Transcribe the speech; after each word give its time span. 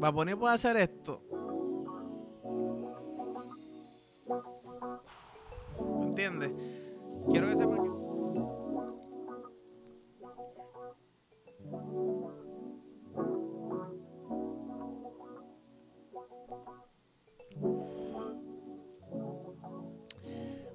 Bad 0.00 0.14
Bunny 0.14 0.34
puede 0.34 0.54
hacer 0.54 0.78
esto. 0.78 1.22
¿Me 5.98 6.06
entiendes? 6.06 6.52
Quiero 7.30 7.48
que 7.48 7.56
sepan 7.56 7.84
que... 7.84 7.90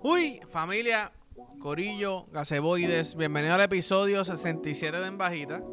Uy, 0.03 0.39
familia, 0.51 1.11
Corillo, 1.59 2.27
Gaseboides, 2.27 3.15
bienvenido 3.15 3.55
al 3.55 3.61
episodio 3.61 4.23
67 4.23 4.95
de 4.95 5.07
En 5.07 5.17
Bajita. 5.17 5.63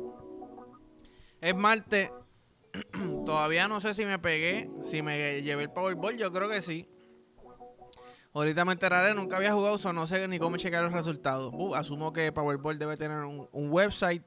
Es 1.43 1.55
martes, 1.55 2.11
todavía 3.27 3.69
no 3.69 3.81
sé 3.81 3.95
si 3.95 4.05
me 4.05 4.19
pegué, 4.19 4.71
si 4.85 5.03
me 5.03 5.43
llevé 5.43 5.63
el 5.63 5.71
Powerball, 5.71 6.17
yo 6.17 6.33
creo 6.33 6.49
que 6.49 6.61
sí. 6.61 6.89
Ahorita 8.35 8.65
me 8.65 8.73
enteraré, 8.73 9.15
nunca 9.15 9.37
había 9.37 9.53
jugado, 9.53 9.77
so 9.77 9.93
no 9.93 10.07
sé 10.07 10.27
ni 10.27 10.39
cómo 10.39 10.57
checar 10.57 10.83
los 10.83 10.93
resultados. 10.93 11.53
Uh, 11.55 11.75
asumo 11.75 12.13
que 12.13 12.33
Powerball 12.33 12.79
debe 12.79 12.97
tener 12.97 13.25
un, 13.25 13.47
un 13.53 13.71
website 13.71 14.25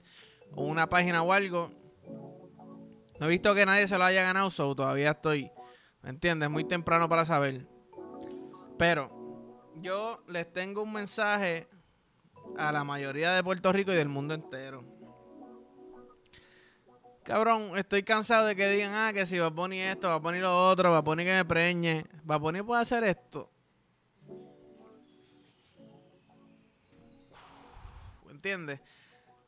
o 0.54 0.64
una 0.64 0.88
página 0.88 1.24
o 1.24 1.34
algo. 1.34 1.72
No 3.20 3.26
he 3.26 3.30
visto 3.30 3.56
que 3.56 3.66
nadie 3.66 3.88
se 3.88 3.98
lo 3.98 4.04
haya 4.04 4.22
ganado, 4.22 4.52
so 4.52 4.76
todavía 4.76 5.12
estoy, 5.12 5.52
¿me 6.04 6.12
entiendes? 6.12 6.50
Muy 6.50 6.66
temprano 6.66 7.10
para 7.10 7.26
saber. 7.26 7.66
Pero 8.78 9.10
yo 9.76 10.24
les 10.28 10.52
tengo 10.52 10.84
un 10.84 10.94
mensaje 10.94 11.68
a 12.58 12.72
la 12.72 12.84
mayoría 12.84 13.34
de 13.34 13.44
Puerto 13.44 13.72
Rico 13.72 13.92
y 13.92 13.96
del 13.96 14.10
mundo 14.10 14.34
entero. 14.34 14.84
Cabrón, 17.26 17.72
estoy 17.76 18.04
cansado 18.04 18.46
de 18.46 18.56
que 18.56 18.70
digan, 18.70 18.94
ah, 18.94 19.12
que 19.12 19.26
si 19.26 19.40
va 19.40 19.48
a 19.48 19.52
poner 19.52 19.94
esto, 19.94 20.08
va 20.08 20.16
a 20.16 20.22
poner 20.22 20.44
lo 20.44 20.70
otro, 20.70 20.92
va 20.92 21.00
a 21.00 21.04
poner 21.04 21.26
que 21.26 21.34
me 21.34 21.44
preñe, 21.44 22.06
va 22.30 22.36
a 22.36 22.40
poner 22.40 22.64
puede 22.64 22.84
hacer 22.84 23.04
esto. 23.04 23.50
¿Entiendes? 28.30 28.80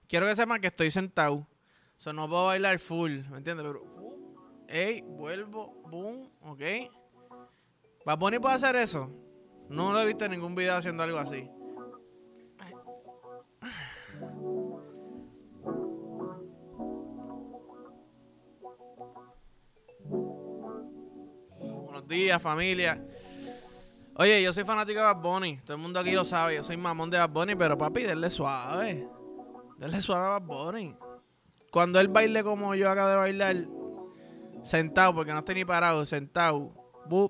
Quiero 0.07 0.25
que 0.25 0.35
sepan 0.35 0.59
que 0.59 0.67
estoy 0.67 0.89
sentado. 0.89 1.35
O 1.35 1.47
sea, 1.97 2.13
no 2.13 2.27
puedo 2.27 2.45
bailar 2.45 2.79
full, 2.79 3.19
¿me 3.29 3.37
entiendes? 3.37 3.67
Pero, 3.67 5.03
vuelvo, 5.05 5.75
boom, 5.87 6.31
ok. 6.41 6.61
¿Va 8.07 8.13
a 8.13 8.19
poner 8.19 8.41
puede 8.41 8.55
hacer 8.55 8.75
eso? 8.75 9.11
No 9.69 9.93
lo 9.93 10.01
he 10.01 10.05
visto 10.07 10.25
en 10.25 10.31
ningún 10.31 10.55
video 10.55 10.75
haciendo 10.75 11.03
algo 11.03 11.19
así. 11.19 11.47
Días, 22.07 22.41
familia. 22.41 23.03
Oye, 24.15 24.41
yo 24.41 24.53
soy 24.53 24.63
fanático 24.63 24.99
de 24.99 25.05
Bad 25.05 25.21
Bunny. 25.21 25.57
Todo 25.57 25.75
el 25.75 25.81
mundo 25.81 25.99
aquí 25.99 26.11
lo 26.11 26.23
sabe. 26.23 26.55
Yo 26.55 26.63
soy 26.63 26.77
mamón 26.77 27.09
de 27.09 27.17
Bad 27.17 27.29
Bunny, 27.29 27.55
pero 27.55 27.77
papi, 27.77 28.03
denle 28.03 28.29
suave. 28.29 29.07
Denle 29.77 30.01
suave 30.01 30.25
a 30.25 30.39
Bad 30.39 30.41
Bunny. 30.41 30.95
Cuando 31.71 31.99
él 31.99 32.07
baile 32.07 32.43
como 32.43 32.73
yo 32.75 32.89
acabo 32.89 33.09
de 33.09 33.15
bailar, 33.17 33.55
sentado, 34.63 35.13
porque 35.13 35.33
no 35.33 35.39
estoy 35.39 35.55
ni 35.55 35.65
parado, 35.65 36.05
sentado, 36.05 36.71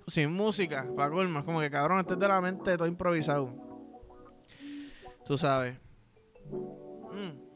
sin 0.07 0.31
música, 0.31 0.87
para 0.95 1.09
colmo. 1.09 1.39
Es 1.39 1.45
como 1.45 1.59
que 1.59 1.71
cabrón, 1.71 1.99
este 1.99 2.13
es 2.13 2.19
de 2.19 2.27
la 2.27 2.39
mente, 2.39 2.77
todo 2.77 2.87
improvisado. 2.87 3.53
Tú 5.25 5.37
sabes. 5.37 5.75
Mm. 7.11 7.47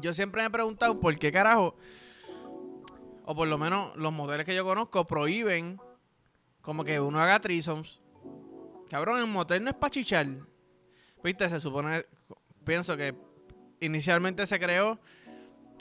Yo 0.00 0.12
siempre 0.12 0.42
me 0.42 0.48
he 0.48 0.50
preguntado 0.50 0.98
por 0.98 1.16
qué 1.18 1.30
carajo, 1.30 1.76
o 3.24 3.34
por 3.34 3.48
lo 3.48 3.58
menos 3.58 3.96
los 3.96 4.12
modelos 4.12 4.44
que 4.46 4.54
yo 4.54 4.64
conozco, 4.64 5.06
prohíben 5.06 5.80
como 6.60 6.84
que 6.84 7.00
uno 7.00 7.20
haga 7.20 7.40
threesomes. 7.40 8.00
Cabrón, 8.90 9.18
el 9.18 9.26
motel 9.26 9.64
no 9.64 9.70
es 9.70 9.76
para 9.76 9.90
chichar. 9.90 10.26
Viste, 11.22 11.48
se 11.48 11.60
supone, 11.60 12.04
pienso 12.64 12.96
que 12.96 13.14
inicialmente 13.80 14.46
se 14.46 14.58
creó 14.60 14.98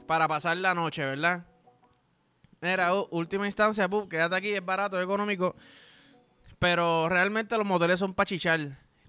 para 0.08 0.28
pasar 0.28 0.58
la 0.58 0.74
noche, 0.74 1.06
¿verdad? 1.06 1.46
U- 2.96 3.08
última 3.12 3.46
instancia, 3.46 3.90
pup, 3.90 4.10
quédate 4.10 4.36
aquí, 4.36 4.50
es 4.54 4.66
barato, 4.66 4.98
es 4.98 5.04
económico. 5.04 5.56
Pero 6.60 7.10
realmente 7.10 7.58
los 7.58 7.68
moteles 7.68 8.00
son 8.00 8.14
para 8.14 8.26
chichar. 8.26 8.60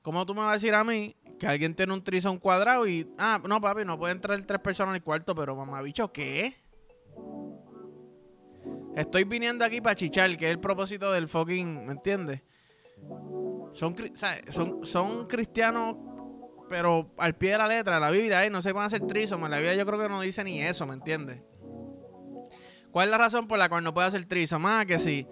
¿Cómo 0.02 0.26
tú 0.26 0.34
me 0.34 0.40
vas 0.40 0.50
a 0.50 0.54
decir 0.54 0.74
a 0.74 0.82
mí 0.82 1.14
que 1.38 1.46
alguien 1.46 1.74
tiene 1.74 1.92
un 1.92 2.02
trison 2.02 2.38
cuadrado 2.38 2.86
y. 2.86 3.08
Ah, 3.16 3.40
no, 3.46 3.60
papi, 3.60 3.84
no 3.84 3.96
puede 3.98 4.12
entrar 4.12 4.42
tres 4.42 4.60
personas 4.60 4.90
en 4.90 4.96
el 4.96 5.02
cuarto, 5.02 5.34
pero 5.36 5.54
mamá, 5.54 5.80
bicho, 5.82 6.12
¿qué? 6.12 6.56
Estoy 8.96 9.24
viniendo 9.24 9.64
aquí 9.64 9.80
para 9.80 9.96
chichar, 9.96 10.36
que 10.36 10.46
es 10.46 10.50
el 10.52 10.60
propósito 10.60 11.12
del 11.12 11.28
fucking. 11.28 11.86
¿Me 11.86 11.92
entiendes? 11.92 12.42
Son, 13.72 13.94
son, 14.50 14.86
son 14.86 15.26
cristianos, 15.26 15.96
pero 16.68 17.12
al 17.18 17.34
pie 17.34 17.52
de 17.52 17.58
la 17.58 17.66
letra, 17.66 17.98
la 17.98 18.10
Biblia, 18.10 18.48
no 18.50 18.62
se 18.62 18.72
van 18.72 18.84
a 18.84 18.86
hacer 18.86 19.04
trisom. 19.06 19.42
La 19.42 19.56
Biblia 19.58 19.74
yo 19.74 19.84
creo 19.84 19.98
que 19.98 20.08
no 20.08 20.20
dice 20.20 20.44
ni 20.44 20.62
eso, 20.62 20.86
¿me 20.86 20.94
entiendes? 20.94 21.42
¿Cuál 22.92 23.08
es 23.08 23.10
la 23.10 23.18
razón 23.18 23.48
por 23.48 23.58
la 23.58 23.68
cual 23.68 23.82
no 23.82 23.92
puede 23.92 24.06
hacer 24.06 24.24
trisom? 24.24 24.64
Ah, 24.66 24.84
que 24.86 25.00
si. 25.00 25.26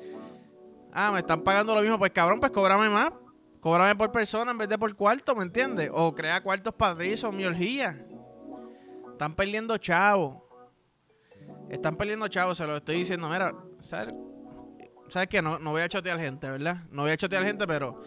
Ah, 0.93 1.13
me 1.13 1.21
están 1.21 1.43
pagando 1.43 1.75
lo 1.75 1.81
mismo, 1.81 1.99
pues 1.99 2.11
cabrón, 2.11 2.41
pues 2.41 2.51
cóbrame 2.51 2.89
más. 2.89 3.13
Cóbrame 3.61 3.95
por 3.95 4.11
persona 4.11 4.51
en 4.51 4.59
vez 4.59 4.69
de 4.69 4.77
por 4.77 4.93
cuarto, 4.97 5.37
¿me 5.37 5.45
entiendes? 5.45 5.89
O 5.93 6.13
crea 6.13 6.41
cuartos 6.43 6.75
para 6.75 6.97
trisom, 6.97 7.37
mi 7.37 7.45
orgía. 7.45 8.05
Están 9.13 9.37
perdiendo 9.37 9.79
chavos. 9.79 10.43
Están 11.71 11.97
perdiendo 11.97 12.29
chavos, 12.29 12.57
se 12.59 12.67
lo 12.67 12.77
estoy 12.77 12.97
diciendo. 12.97 13.29
Mira, 13.29 13.55
¿sabes? 13.81 14.15
¿Sabes 15.09 15.29
qué? 15.29 15.43
No, 15.43 15.59
no 15.59 15.73
voy 15.73 15.83
a 15.83 15.89
chotear 15.89 16.19
gente, 16.19 16.49
¿verdad? 16.49 16.85
No 16.91 17.03
voy 17.03 17.11
a 17.11 17.17
chotear 17.17 17.45
gente, 17.45 17.67
pero 17.67 18.03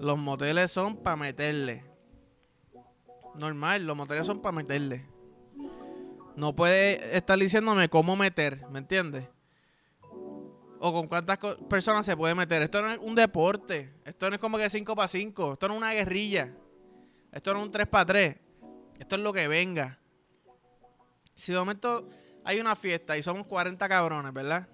los 0.00 0.18
moteles 0.18 0.70
son 0.70 0.96
para 0.96 1.16
meterle. 1.16 1.84
Normal, 3.34 3.86
los 3.86 3.96
moteles 3.96 4.26
son 4.26 4.40
para 4.40 4.52
meterle. 4.52 5.06
No 6.36 6.54
puede 6.54 7.16
estar 7.16 7.38
diciéndome 7.38 7.88
cómo 7.88 8.14
meter, 8.14 8.64
¿me 8.70 8.78
entiendes? 8.78 9.28
O 10.80 10.92
con 10.92 11.08
cuántas 11.08 11.38
personas 11.68 12.06
se 12.06 12.16
puede 12.16 12.36
meter. 12.36 12.62
Esto 12.62 12.80
no 12.80 12.92
es 12.92 12.98
un 13.00 13.16
deporte. 13.16 13.92
Esto 14.04 14.28
no 14.28 14.36
es 14.36 14.40
como 14.40 14.56
que 14.56 14.70
5 14.70 14.94
para 14.94 15.08
5. 15.08 15.54
Esto 15.54 15.66
no 15.66 15.74
es 15.74 15.78
una 15.78 15.92
guerrilla. 15.92 16.54
Esto 17.32 17.52
no 17.52 17.60
es 17.60 17.66
un 17.66 17.72
3 17.72 17.88
para 17.88 18.06
3. 18.06 18.36
Esto 19.00 19.16
es 19.16 19.22
lo 19.22 19.32
que 19.32 19.48
venga. 19.48 19.98
Si 21.34 21.52
de 21.52 21.58
momento 21.58 22.08
hay 22.48 22.60
una 22.60 22.74
fiesta 22.74 23.14
y 23.14 23.22
somos 23.22 23.46
40 23.46 23.86
cabrones, 23.86 24.32
¿verdad? 24.32 24.66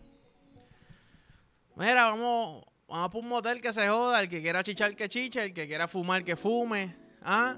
Mira, 1.75 2.05
vamos, 2.05 2.65
vamos 2.87 3.11
por 3.11 3.21
un 3.21 3.29
motel 3.29 3.61
que 3.61 3.73
se 3.73 3.89
joda. 3.89 4.23
El 4.23 4.29
que 4.29 4.41
quiera 4.41 4.63
chichar 4.63 4.95
que 4.95 5.09
chiche. 5.09 5.43
El 5.43 5.53
que 5.53 5.67
quiera 5.67 5.89
fumar 5.89 6.23
que 6.23 6.37
fume. 6.37 6.95
¿Ah? 7.21 7.57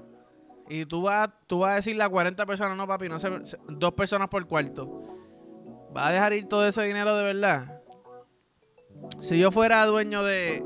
Y 0.69 0.87
tú 0.87 1.03
vas, 1.03 1.29
tú 1.45 1.59
vas 1.59 1.73
a 1.73 1.75
decirle 1.75 2.03
a 2.03 2.09
40 2.09 2.47
personas, 2.47 2.75
no 2.75 2.87
papi, 2.87 3.07
no 3.07 3.19
se, 3.19 3.29
dos 3.69 3.93
personas 3.93 4.27
por 4.27 4.43
cuarto. 4.47 5.03
¿Va 5.95 6.07
a 6.07 6.11
dejar 6.11 6.33
ir 6.33 6.47
todo 6.47 6.67
ese 6.67 6.81
dinero 6.81 7.15
de 7.15 7.23
verdad? 7.23 7.83
Si 9.21 9.37
yo 9.37 9.51
fuera 9.51 9.85
dueño 9.85 10.23
de, 10.23 10.63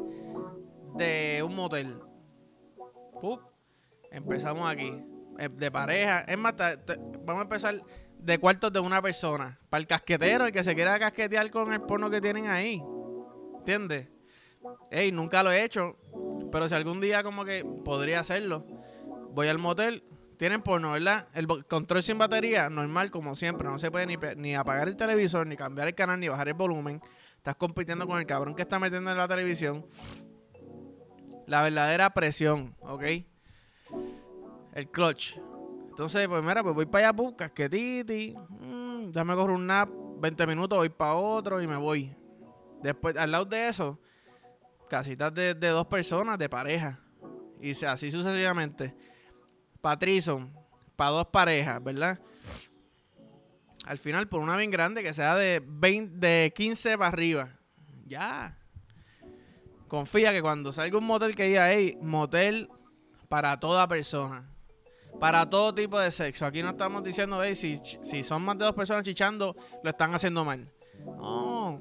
un 1.46 1.56
motel, 1.58 2.00
¡pup! 3.20 3.42
empezamos 4.12 4.72
aquí. 4.72 4.94
eh, 5.40 5.50
De 5.50 5.70
pareja. 5.70 6.22
Es 6.22 6.38
más, 6.38 6.56
vamos 7.26 7.42
a 7.42 7.44
empezar 7.44 7.82
de 8.22 8.38
cuartos 8.38 8.72
de 8.72 8.80
una 8.80 9.02
persona. 9.02 9.60
Para 9.70 9.82
el 9.82 9.88
casquetero, 9.88 10.46
el 10.46 10.52
que 10.52 10.64
se 10.64 10.76
quiera 10.76 10.98
casquetear 11.00 11.50
con 11.50 11.74
el 11.74 11.82
porno 11.82 12.10
que 12.10 12.22
tienen 12.22 12.48
ahí. 12.48 12.82
¿Entiendes? 13.60 14.08
Ey, 14.92 15.12
nunca 15.12 15.44
lo 15.44 15.52
he 15.52 15.64
hecho. 15.64 15.98
Pero 16.52 16.70
si 16.70 16.76
algún 16.76 17.02
día 17.02 17.24
como 17.24 17.44
que 17.46 17.66
podría 17.84 18.20
hacerlo. 18.20 18.66
Voy 19.32 19.48
al 19.48 19.58
motel. 19.58 20.04
Tienen 20.38 20.62
porno, 20.62 20.94
¿verdad? 20.94 21.28
El 21.34 21.48
control 21.66 22.02
sin 22.02 22.18
batería, 22.18 22.70
normal 22.70 23.12
como 23.12 23.36
siempre. 23.36 23.68
No 23.68 23.78
se 23.78 23.92
puede 23.92 24.08
ni, 24.08 24.18
ni 24.38 24.56
apagar 24.56 24.88
el 24.88 24.96
televisor, 24.96 25.46
ni 25.46 25.56
cambiar 25.56 25.88
el 25.88 25.96
canal, 25.96 26.20
ni 26.20 26.30
bajar 26.30 26.48
el 26.48 26.56
volumen. 26.56 27.02
Estás 27.38 27.56
compitiendo 27.56 28.08
con 28.08 28.20
el 28.20 28.26
cabrón 28.26 28.56
que 28.56 28.64
está 28.64 28.80
metiendo 28.80 29.12
en 29.12 29.18
la 29.18 29.28
televisión. 29.28 29.86
La 31.48 31.62
verdadera 31.62 32.12
presión, 32.12 32.76
¿ok? 32.82 33.04
El 34.74 34.90
clutch. 34.90 35.38
Entonces, 35.92 36.26
pues 36.30 36.42
mira, 36.42 36.64
pues 36.64 36.74
voy 36.74 36.86
para 36.86 37.10
allá, 37.10 37.16
pues, 37.16 37.34
casquetiti. 37.38 38.34
mm, 38.50 39.12
ya 39.12 39.26
me 39.26 39.36
corro 39.36 39.56
un 39.56 39.68
nap, 39.68 39.90
20 40.20 40.48
minutos, 40.48 40.78
voy 40.78 40.90
para 40.90 41.16
otro 41.16 41.62
y 41.62 41.68
me 41.68 41.76
voy. 41.76 42.16
Después, 42.82 43.18
al 43.18 43.30
lado 43.30 43.44
de 43.44 43.68
eso, 43.68 44.00
casitas 44.90 45.34
de, 45.34 45.54
de 45.54 45.68
dos 45.68 45.86
personas, 45.88 46.40
de 46.40 46.48
pareja. 46.48 47.00
Y 47.60 47.72
así 47.86 48.10
sucesivamente. 48.10 48.96
Patrison, 49.82 50.52
para 50.96 51.12
dos 51.12 51.28
parejas, 51.28 51.84
¿verdad? 51.84 52.20
Al 53.86 53.98
final, 53.98 54.30
por 54.30 54.40
una 54.40 54.56
bien 54.56 54.72
grande, 54.72 55.04
que 55.04 55.14
sea 55.14 55.36
de, 55.36 55.62
20, 55.66 56.26
de 56.26 56.54
15 56.56 56.98
para 56.98 57.10
arriba. 57.10 57.50
Ya. 58.06 58.58
Confía 59.90 60.32
que 60.32 60.42
cuando 60.42 60.72
salga 60.72 60.98
un 60.98 61.04
motel 61.04 61.36
que 61.36 61.50
diga, 61.50 61.70
hey, 61.70 61.98
motel 62.02 62.70
para 63.28 63.60
toda 63.60 63.88
persona. 63.90 64.48
Para 65.22 65.48
todo 65.48 65.72
tipo 65.72 66.00
de 66.00 66.10
sexo. 66.10 66.48
Aquí 66.48 66.64
no 66.64 66.72
estamos 66.72 67.04
diciendo, 67.04 67.44
hey, 67.44 67.54
si, 67.54 67.78
si 67.78 68.24
son 68.24 68.44
más 68.44 68.58
de 68.58 68.66
dos 68.66 68.74
personas 68.74 69.04
chichando, 69.04 69.56
lo 69.84 69.90
están 69.92 70.16
haciendo 70.16 70.44
mal. 70.44 70.68
No. 71.06 71.80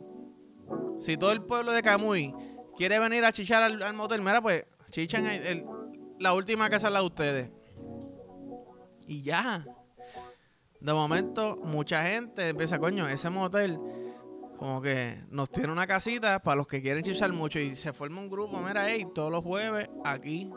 Si 0.99 1.17
todo 1.17 1.33
el 1.33 1.41
pueblo 1.41 1.73
de 1.73 1.83
Camuy 1.83 2.35
quiere 2.77 2.99
venir 2.99 3.25
a 3.25 3.33
chichar 3.33 3.63
al, 3.63 3.95
motel, 3.95 4.21
mira, 4.21 4.43
pues 4.43 4.65
chichan 4.91 5.25
la 6.19 6.35
última 6.35 6.69
casa 6.69 6.89
es 6.89 6.93
la 6.93 7.01
de 7.01 7.07
ustedes. 7.07 7.51
Y 9.07 9.23
ya. 9.23 9.65
De 10.79 10.93
momento, 10.93 11.57
mucha 11.65 12.05
gente 12.05 12.51
empieza, 12.51 12.79
coño, 12.79 13.09
ese 13.09 13.31
motel 13.31 13.79
como 14.59 14.83
que 14.83 15.19
nos 15.31 15.49
tiene 15.49 15.73
una 15.73 15.87
casita 15.87 16.43
para 16.43 16.57
los 16.57 16.67
que 16.67 16.83
quieren 16.83 17.03
chichar 17.03 17.33
mucho 17.33 17.59
y 17.59 17.75
se 17.75 17.95
forma 17.95 18.21
un 18.21 18.29
grupo, 18.29 18.59
mira, 18.59 18.87
hey, 18.87 19.07
todos 19.15 19.31
los 19.31 19.43
jueves 19.43 19.89
aquí. 20.05 20.51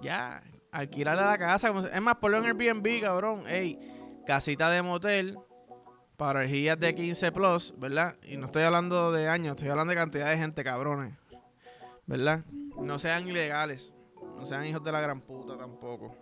Ya, 0.00 0.42
alquilarle 0.76 1.22
la 1.22 1.38
casa. 1.38 1.72
Es 1.92 2.02
más, 2.02 2.16
ponlo 2.16 2.38
en 2.38 2.44
Airbnb, 2.44 3.00
cabrón. 3.00 3.44
Hey, 3.46 3.78
casita 4.26 4.70
de 4.70 4.82
motel 4.82 5.38
para 6.16 6.40
orgías 6.40 6.78
de 6.78 6.94
15 6.94 7.32
plus, 7.32 7.74
¿verdad? 7.78 8.16
Y 8.22 8.36
no 8.36 8.46
estoy 8.46 8.62
hablando 8.62 9.12
de 9.12 9.28
años, 9.28 9.56
estoy 9.56 9.68
hablando 9.68 9.90
de 9.90 9.96
cantidad 9.96 10.30
de 10.30 10.38
gente, 10.38 10.64
cabrones. 10.64 11.14
¿Verdad? 12.06 12.44
No 12.80 12.98
sean 12.98 13.28
ilegales. 13.28 13.92
No 14.36 14.46
sean 14.46 14.66
hijos 14.66 14.84
de 14.84 14.92
la 14.92 15.00
gran 15.00 15.20
puta 15.20 15.56
tampoco. 15.56 16.14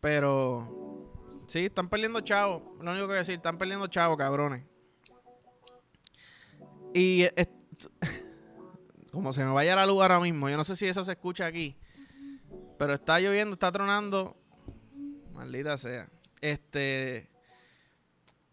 Pero 0.00 1.42
sí, 1.46 1.66
están 1.66 1.88
perdiendo 1.88 2.20
chavos. 2.20 2.62
Lo 2.80 2.90
único 2.90 3.08
que 3.08 3.14
decir, 3.14 3.36
están 3.36 3.56
perdiendo 3.56 3.86
chavos, 3.86 4.18
cabrones. 4.18 4.64
Y 6.92 7.26
como 9.12 9.32
se 9.32 9.44
me 9.44 9.52
vaya 9.52 9.74
la 9.74 9.86
luz 9.86 10.02
ahora 10.02 10.20
mismo, 10.20 10.48
yo 10.48 10.56
no 10.56 10.64
sé 10.64 10.76
si 10.76 10.86
eso 10.86 11.04
se 11.04 11.12
escucha 11.12 11.46
aquí. 11.46 11.76
Pero 12.84 12.96
está 12.96 13.18
lloviendo, 13.18 13.54
está 13.54 13.72
tronando. 13.72 14.36
Maldita 15.32 15.78
sea. 15.78 16.06
Este. 16.42 17.30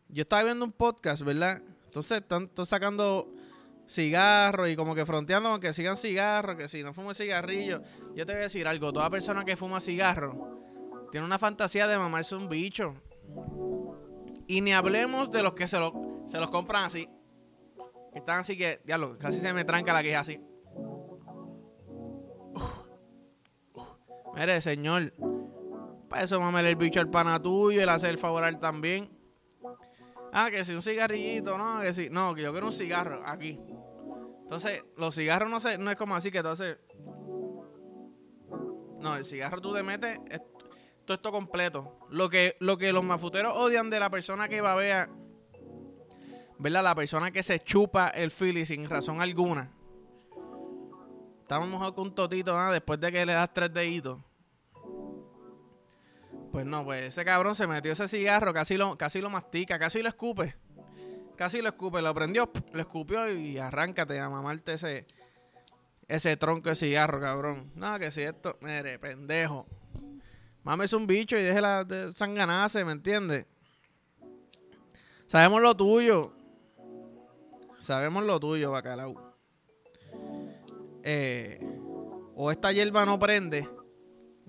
Yo 0.08 0.22
estaba 0.22 0.44
viendo 0.44 0.64
un 0.64 0.72
podcast, 0.72 1.22
¿verdad? 1.24 1.62
Entonces 1.84 2.20
están, 2.20 2.50
sacando 2.66 3.28
cigarros 3.90 4.70
y 4.70 4.78
como 4.78 4.96
que 4.96 5.06
fronteando 5.06 5.50
con 5.50 5.60
que 5.60 5.74
sigan 5.74 5.98
cigarros, 5.98 6.56
que 6.56 6.70
si 6.70 6.82
no 6.82 6.94
fumo 6.94 7.14
cigarrillo. 7.14 7.82
Yo 8.16 8.26
te 8.26 8.32
voy 8.32 8.40
a 8.40 8.44
decir 8.44 8.70
algo, 8.70 8.94
toda 8.94 9.10
persona 9.10 9.44
que 9.44 9.58
fuma 9.58 9.82
cigarro 9.82 10.62
tiene 11.12 11.26
una 11.26 11.38
fantasía 11.38 11.86
de 11.86 11.98
mamarse 11.98 12.34
un 12.34 12.48
bicho. 12.48 12.96
Y 14.48 14.62
ni 14.62 14.72
hablemos 14.72 15.30
de 15.30 15.44
los 15.44 15.56
que 15.56 15.68
se, 15.68 15.78
lo, 15.78 16.24
se 16.26 16.40
los 16.40 16.50
compran 16.50 16.86
así. 16.86 17.10
Que 18.14 18.20
están 18.20 18.40
así 18.40 18.58
que, 18.58 18.80
diablo, 18.86 19.18
casi 19.18 19.42
se 19.42 19.52
me 19.52 19.66
tranca 19.66 19.92
la 19.92 20.02
queja 20.02 20.22
así. 20.22 20.40
Mire, 24.42 24.60
señor, 24.60 25.14
para 26.10 26.24
eso 26.24 26.40
mamele 26.40 26.72
el 26.72 26.76
bicho 26.76 27.00
al 27.00 27.12
pana 27.12 27.40
tuyo 27.40 27.80
el 27.80 27.90
hacer 27.90 28.10
el 28.10 28.18
favor 28.18 28.44
a 28.44 28.50
él 28.50 28.58
también. 28.58 29.08
Ah, 30.34 30.50
que 30.50 30.66
si 30.66 30.74
un 30.74 30.82
cigarrillito, 30.82 31.60
no, 31.60 31.80
que 31.82 31.94
si, 31.94 32.10
no, 32.10 32.34
que 32.34 32.42
yo 32.42 32.52
quiero 32.52 32.66
un 32.66 32.74
cigarro 32.74 33.22
aquí. 33.24 33.60
Entonces, 34.42 34.84
los 34.98 35.14
cigarros 35.14 35.48
no, 35.48 35.60
sé, 35.60 35.78
no 35.78 35.92
es 35.92 35.96
como 35.96 36.16
así 36.16 36.32
que 36.32 36.40
entonces. 36.40 36.80
No, 39.00 39.16
el 39.16 39.26
cigarro 39.26 39.62
tú 39.62 39.76
te 39.76 39.84
metes 39.84 40.20
todo 41.06 41.14
esto 41.14 41.32
completo. 41.32 42.00
Lo 42.10 42.28
que, 42.28 42.58
lo 42.60 42.80
que 42.80 42.92
los 42.92 43.04
mafuteros 43.04 43.56
odian 43.56 43.92
de 43.92 44.00
la 44.00 44.10
persona 44.10 44.50
que 44.50 44.60
va 44.60 44.72
a 44.72 44.76
ver, 44.76 45.10
¿verdad? 46.58 46.82
La 46.82 46.96
persona 46.96 47.30
que 47.30 47.44
se 47.44 47.60
chupa 47.60 48.08
el 48.08 48.32
fili 48.32 48.66
sin 48.66 48.90
razón 48.90 49.22
alguna. 49.22 49.72
Estamos 51.42 51.70
mejor 51.70 51.94
con 51.94 52.06
un 52.06 52.16
totito, 52.16 52.58
¿ah? 52.58 52.72
Después 52.72 53.00
de 53.00 53.12
que 53.12 53.24
le 53.24 53.34
das 53.34 53.54
tres 53.54 53.72
deditos. 53.72 54.18
Pues 56.52 56.66
no, 56.66 56.84
pues 56.84 57.04
ese 57.04 57.24
cabrón 57.24 57.56
se 57.56 57.66
metió 57.66 57.94
ese 57.94 58.08
cigarro, 58.08 58.54
casi 58.54 58.76
lo, 58.76 58.98
casi 58.98 59.22
lo 59.22 59.30
mastica, 59.30 59.80
casi 59.80 60.02
lo 60.02 60.10
escupe. 60.10 60.56
Casi 61.38 61.62
lo 61.62 61.70
escupe, 61.70 62.02
lo 62.02 62.14
prendió, 62.14 62.52
lo 62.74 62.82
escupió 62.82 63.32
y 63.32 63.58
arráncate 63.58 64.20
a 64.20 64.30
mamarte 64.30 64.74
ese, 64.74 65.08
ese 66.08 66.36
tronco 66.38 66.70
de 66.70 66.76
cigarro, 66.76 67.22
cabrón. 67.22 67.72
No, 67.76 67.98
que 67.98 68.12
si 68.12 68.22
esto, 68.22 68.58
mire, 68.62 69.00
pendejo. 69.00 69.66
Mames 70.64 70.94
un 70.94 71.08
bicho 71.08 71.38
y 71.38 71.42
déjela 71.42 71.84
de 71.84 72.14
sanganarse, 72.14 72.86
¿me 72.86 72.92
entiendes? 72.92 73.46
Sabemos 75.26 75.62
lo 75.62 75.76
tuyo. 75.76 76.34
Sabemos 77.80 78.24
lo 78.24 78.40
tuyo, 78.40 78.70
bacalao. 78.70 79.16
Eh, 81.04 81.58
o 82.36 82.52
esta 82.52 82.72
hierba 82.72 83.06
no 83.06 83.18
prende. 83.18 83.68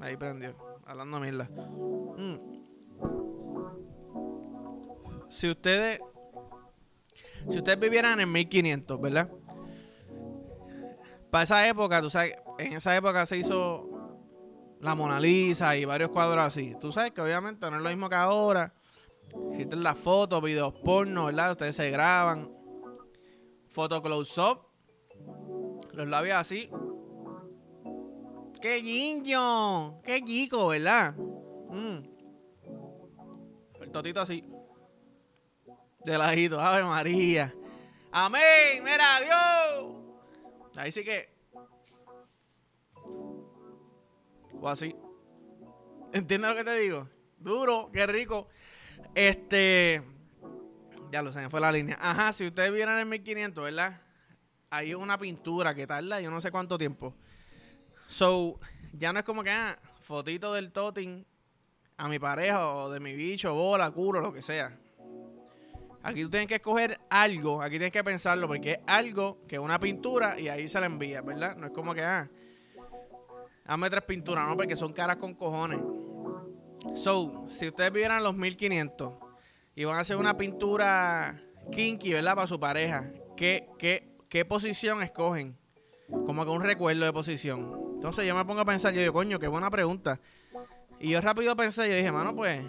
Ahí 0.00 0.16
prendió. 0.16 0.54
Hablando 0.84 1.20
mierda. 1.20 1.48
Mm. 2.16 2.36
Si 5.30 5.50
ustedes. 5.50 6.00
Si 7.48 7.58
ustedes 7.58 7.80
vivieran 7.80 8.20
en 8.20 8.30
1500, 8.30 9.00
¿verdad? 9.00 9.28
Para 11.30 11.44
esa 11.44 11.66
época, 11.66 12.00
tú 12.00 12.10
sabes, 12.10 12.36
en 12.58 12.74
esa 12.74 12.94
época 12.94 13.26
se 13.26 13.38
hizo 13.38 13.88
la 14.80 14.94
Mona 14.94 15.18
Lisa 15.18 15.76
y 15.76 15.84
varios 15.84 16.10
cuadros 16.10 16.44
así. 16.44 16.76
Tú 16.80 16.92
sabes 16.92 17.12
que 17.12 17.20
obviamente 17.20 17.68
no 17.70 17.76
es 17.76 17.82
lo 17.82 17.88
mismo 17.88 18.08
que 18.08 18.14
ahora. 18.14 18.74
Existen 19.50 19.82
las 19.82 19.96
fotos, 19.96 20.42
videos 20.42 20.74
porno, 20.74 21.26
¿verdad? 21.26 21.52
Ustedes 21.52 21.74
se 21.74 21.90
graban. 21.90 22.50
Foto 23.68 24.02
close-up 24.02 24.72
los 25.94 26.08
labios 26.08 26.36
así. 26.36 26.70
¡Qué 28.60 28.76
guiño! 28.76 30.00
¡Qué 30.02 30.22
chico, 30.24 30.68
¿verdad? 30.68 31.14
Mm. 31.72 31.98
El 33.80 33.90
totito 33.90 34.20
así. 34.20 34.44
De 36.04 36.18
ladito. 36.18 36.60
Ave 36.60 36.82
María. 36.84 37.54
Amén. 38.10 38.84
Mira, 38.84 39.20
Dios. 39.20 39.96
Ahí 40.76 40.92
sí 40.92 41.02
que. 41.02 41.32
O 44.60 44.68
así. 44.68 44.94
¿Entiendes 46.12 46.50
lo 46.50 46.56
que 46.56 46.64
te 46.64 46.78
digo? 46.78 47.08
Duro, 47.38 47.90
qué 47.92 48.06
rico. 48.06 48.48
Este. 49.14 50.02
Ya 51.10 51.22
lo 51.22 51.32
sé, 51.32 51.48
fue 51.50 51.60
la 51.60 51.72
línea. 51.72 51.96
Ajá, 52.00 52.32
si 52.32 52.46
ustedes 52.46 52.72
vieran 52.72 52.98
el 52.98 53.06
1500, 53.06 53.64
¿verdad? 53.64 54.00
hay 54.72 54.94
una 54.94 55.18
pintura 55.18 55.74
que 55.74 55.86
tarda 55.86 56.22
yo 56.22 56.30
no 56.30 56.40
sé 56.40 56.50
cuánto 56.50 56.78
tiempo. 56.78 57.14
So, 58.08 58.58
ya 58.94 59.12
no 59.12 59.18
es 59.18 59.24
como 59.24 59.44
que, 59.44 59.50
ah, 59.50 59.78
fotito 60.00 60.54
del 60.54 60.72
toting 60.72 61.26
a 61.96 62.08
mi 62.08 62.18
pareja 62.18 62.68
o 62.68 62.90
de 62.90 63.00
mi 63.00 63.14
bicho, 63.14 63.54
bola, 63.54 63.90
culo, 63.90 64.20
lo 64.20 64.32
que 64.32 64.42
sea. 64.42 64.78
Aquí 66.02 66.22
tú 66.22 66.30
tienes 66.30 66.48
que 66.48 66.56
escoger 66.56 66.98
algo, 67.08 67.62
aquí 67.62 67.76
tienes 67.76 67.92
que 67.92 68.02
pensarlo, 68.02 68.48
porque 68.48 68.72
es 68.72 68.78
algo 68.86 69.38
que 69.46 69.56
es 69.56 69.60
una 69.60 69.78
pintura 69.78 70.38
y 70.38 70.48
ahí 70.48 70.68
se 70.68 70.80
la 70.80 70.86
envía, 70.86 71.22
¿verdad? 71.22 71.56
No 71.56 71.66
es 71.66 71.72
como 71.72 71.94
que, 71.94 72.02
ah, 72.02 72.28
hazme 73.66 73.88
tres 73.88 74.02
pinturas, 74.02 74.48
no, 74.48 74.56
porque 74.56 74.74
son 74.74 74.92
caras 74.92 75.16
con 75.16 75.34
cojones. 75.34 75.80
So, 76.94 77.44
si 77.48 77.68
ustedes 77.68 77.92
vivieran 77.92 78.24
los 78.24 78.34
1500 78.34 79.14
y 79.76 79.84
van 79.84 79.96
a 79.96 80.00
hacer 80.00 80.16
una 80.16 80.36
pintura 80.36 81.40
kinky, 81.70 82.14
¿verdad? 82.14 82.34
Para 82.34 82.46
su 82.48 82.58
pareja, 82.58 83.12
¿qué, 83.36 83.68
qué, 83.78 84.12
qué 84.32 84.46
posición 84.46 85.02
escogen. 85.02 85.58
Como 86.08 86.46
que 86.46 86.50
un 86.50 86.62
recuerdo 86.62 87.04
de 87.04 87.12
posición. 87.12 87.92
Entonces 87.96 88.26
yo 88.26 88.34
me 88.34 88.46
pongo 88.46 88.62
a 88.62 88.64
pensar, 88.64 88.94
yo 88.94 89.02
digo, 89.02 89.12
coño, 89.12 89.38
qué 89.38 89.46
buena 89.46 89.70
pregunta. 89.70 90.18
Y 91.02 91.10
yo 91.10 91.20
rápido 91.20 91.54
pensé, 91.56 91.88
yo 91.88 91.96
dije, 91.96 92.12
mano, 92.12 92.34
pues, 92.34 92.64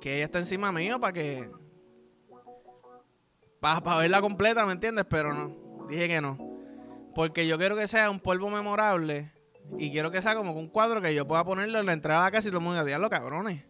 que 0.00 0.14
ella 0.14 0.24
está 0.24 0.38
encima 0.38 0.70
mío 0.70 0.98
para 1.00 1.12
que... 1.12 1.50
Para 3.60 3.96
verla 3.96 4.20
completa, 4.20 4.64
¿me 4.64 4.72
entiendes? 4.72 5.04
Pero 5.10 5.34
no, 5.34 5.86
dije 5.88 6.06
que 6.06 6.20
no. 6.20 6.38
Porque 7.12 7.46
yo 7.48 7.58
quiero 7.58 7.76
que 7.76 7.88
sea 7.88 8.08
un 8.08 8.20
polvo 8.20 8.48
memorable 8.48 9.32
y 9.78 9.90
quiero 9.90 10.12
que 10.12 10.22
sea 10.22 10.36
como 10.36 10.52
un 10.52 10.68
cuadro 10.68 11.02
que 11.02 11.12
yo 11.12 11.26
pueda 11.26 11.44
ponerlo 11.44 11.80
en 11.80 11.86
la 11.86 11.92
entrada 11.92 12.24
de 12.24 12.30
casa 12.30 12.46
y 12.46 12.50
todo 12.52 12.60
el 12.60 12.64
mundo 12.64 12.84
diga, 12.84 13.10
cabrones. 13.10 13.64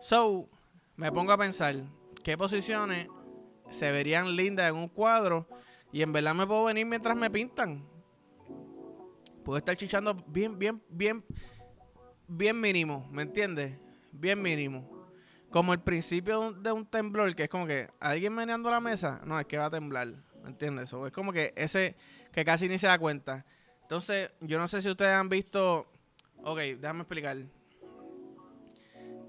So, 0.00 0.50
me 0.96 1.10
pongo 1.10 1.32
a 1.32 1.38
pensar, 1.38 1.76
¿qué 2.22 2.36
posiciones 2.36 3.08
se 3.70 3.90
verían 3.90 4.36
lindas 4.36 4.68
en 4.68 4.76
un 4.76 4.88
cuadro 4.88 5.46
y 5.92 6.02
en 6.02 6.12
verdad 6.12 6.34
me 6.34 6.46
puedo 6.46 6.64
venir 6.64 6.84
mientras 6.84 7.16
me 7.16 7.30
pintan. 7.30 7.86
Puedo 9.44 9.58
estar 9.58 9.76
chichando 9.76 10.14
bien, 10.26 10.58
bien, 10.58 10.82
bien, 10.90 11.24
bien 12.28 12.60
mínimo, 12.60 13.08
¿me 13.10 13.22
entiendes? 13.22 13.72
Bien 14.12 14.40
mínimo. 14.40 14.88
Como 15.50 15.72
el 15.72 15.80
principio 15.80 16.52
de 16.52 16.70
un 16.70 16.84
temblor, 16.86 17.34
que 17.34 17.44
es 17.44 17.48
como 17.48 17.66
que 17.66 17.88
alguien 17.98 18.34
meneando 18.34 18.70
la 18.70 18.80
mesa, 18.80 19.20
no, 19.24 19.40
es 19.40 19.46
que 19.46 19.56
va 19.56 19.66
a 19.66 19.70
temblar, 19.70 20.08
¿me 20.42 20.50
entiendes? 20.50 20.92
es 20.92 21.12
como 21.12 21.32
que 21.32 21.54
ese 21.56 21.96
que 22.32 22.44
casi 22.44 22.68
ni 22.68 22.78
se 22.78 22.86
da 22.86 22.98
cuenta. 22.98 23.46
Entonces, 23.82 24.30
yo 24.40 24.58
no 24.58 24.68
sé 24.68 24.82
si 24.82 24.90
ustedes 24.90 25.12
han 25.12 25.30
visto, 25.30 25.90
ok, 26.44 26.58
déjame 26.78 27.00
explicar. 27.00 27.38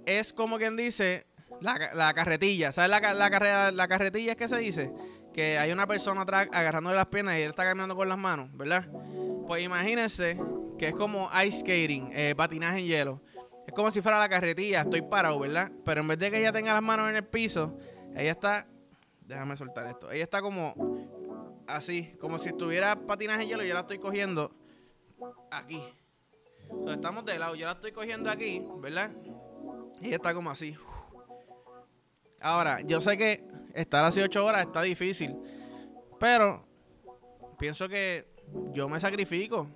Es 0.06 0.34
como 0.34 0.58
quien 0.58 0.76
dice, 0.76 1.26
la, 1.62 2.14
carretilla, 2.14 2.74
¿sabes 2.74 2.92
la, 2.92 3.00
la, 3.14 3.72
la 3.72 3.88
carretilla 3.88 4.32
es 4.32 4.38
que 4.38 4.50
se 4.50 4.58
dice? 4.58 4.92
Que 5.34 5.58
hay 5.58 5.72
una 5.72 5.88
persona 5.88 6.22
atrás 6.22 6.50
agarrándole 6.52 6.98
las 6.98 7.06
piernas 7.06 7.38
y 7.38 7.44
él 7.44 7.52
está 7.52 7.64
caminando 7.64 7.96
con 7.96 8.10
las 8.10 8.18
manos, 8.18 8.50
¿verdad? 8.58 8.86
Pues 9.48 9.64
imagínense 9.64 10.38
que 10.80 10.88
es 10.88 10.96
como 10.96 11.30
ice 11.46 11.60
skating, 11.60 12.12
eh, 12.14 12.34
patinaje 12.36 12.80
en 12.80 12.86
hielo. 12.86 13.22
Es 13.68 13.74
como 13.74 13.92
si 13.92 14.02
fuera 14.02 14.18
la 14.18 14.30
carretilla, 14.30 14.82
estoy 14.82 15.04
parado, 15.04 15.38
¿verdad? 15.38 15.72
Pero 15.86 16.02
en 16.02 16.08
vez 16.08 16.18
de 16.18 16.32
que 16.32 16.40
ella 16.40 16.52
tenga 16.52 16.74
las 16.74 16.82
manos 16.82 17.08
en 17.10 17.18
el 17.18 17.24
piso, 17.24 17.78
ella 18.16 18.32
está. 18.32 18.66
Déjame 19.22 19.56
soltar 19.56 19.86
esto. 19.86 20.12
Ella 20.12 20.24
está 20.24 20.42
como 20.42 20.74
así, 21.68 22.16
como 22.20 22.40
si 22.40 22.50
estuviera 22.50 22.96
patinaje 22.96 23.44
en 23.44 23.50
hielo 23.50 23.64
y 23.64 23.68
yo 23.68 23.76
la 23.76 23.82
estoy 23.82 24.00
cogiendo 24.00 24.52
aquí. 25.52 25.84
estamos 26.88 27.26
de 27.26 27.38
lado, 27.38 27.56
yo 27.56 27.68
la 27.68 27.74
estoy 27.74 27.92
cogiendo 27.92 28.32
aquí, 28.32 28.66
¿verdad? 28.80 29.12
Y 30.02 30.08
ella 30.08 30.16
está 30.16 30.34
como 30.34 30.50
así. 30.50 30.76
Ahora, 32.42 32.82
yo 32.82 33.02
sé 33.02 33.18
que 33.18 33.46
estar 33.76 34.04
así 34.04 34.22
ocho 34.22 34.46
horas 34.46 34.66
está 34.66 34.82
difícil, 34.82 35.36
pero 36.20 36.66
pienso 37.60 37.88
que 37.88 38.26
yo 38.72 38.88
me 38.90 39.00
sacrifico. 39.00 39.68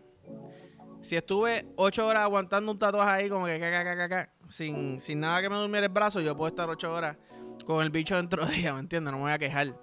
Si 1.04 1.18
estuve 1.18 1.66
ocho 1.76 2.08
horas 2.08 2.24
aguantando 2.24 2.72
un 2.72 2.78
tatuaje 2.78 3.24
ahí 3.24 3.30
como 3.30 3.46
que 3.46 4.30
sin, 4.48 5.02
sin 5.02 5.20
nada 5.20 5.42
que 5.42 5.50
me 5.50 5.58
durmiera 5.58 5.86
el 5.86 5.92
brazo, 5.92 6.22
yo 6.22 6.36
puedo 6.36 6.48
estar 6.48 6.70
ocho 6.70 6.94
horas 6.94 7.18
con 7.66 7.84
el 7.84 7.90
bicho 7.90 8.16
dentro 8.16 8.46
de 8.46 8.56
ella, 8.56 8.74
¿me 8.74 8.80
entiendes? 8.80 9.12
No 9.12 9.18
me 9.18 9.26
voy 9.26 9.34
a 9.34 9.38
quejar. 9.38 9.78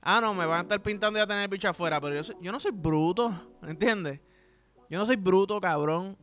Ah, 0.00 0.18
no, 0.22 0.32
me 0.32 0.46
van 0.46 0.60
a 0.60 0.62
estar 0.62 0.82
pintando 0.82 1.18
y 1.18 1.22
a 1.22 1.26
tener 1.26 1.42
el 1.42 1.48
bicho 1.48 1.68
afuera, 1.68 2.00
pero 2.00 2.22
yo, 2.22 2.40
yo 2.40 2.50
no 2.50 2.58
soy 2.58 2.70
bruto, 2.70 3.30
¿me 3.60 3.70
entiendes? 3.72 4.20
Yo 4.88 4.98
no 4.98 5.04
soy 5.04 5.16
bruto, 5.16 5.60
cabrón. 5.60 6.16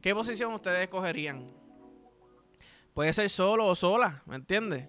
¿Qué 0.00 0.14
posición 0.14 0.54
ustedes 0.54 0.82
escogerían? 0.82 1.44
Puede 2.94 3.12
ser 3.12 3.28
solo 3.28 3.66
o 3.66 3.74
sola, 3.74 4.22
¿me 4.26 4.36
entiendes? 4.36 4.88